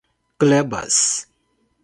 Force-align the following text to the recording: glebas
glebas 0.39 0.99